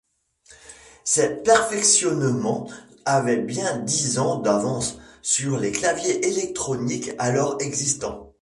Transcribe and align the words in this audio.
Ces 1.03 1.43
perfectionnements 1.43 2.67
avaient 3.05 3.37
bien 3.43 3.77
dix 3.77 4.17
ans 4.17 4.39
d'avance 4.39 4.97
sur 5.21 5.59
les 5.59 5.71
claviers 5.71 6.25
électroniques 6.25 7.11
alors 7.19 7.57
existants. 7.59 8.33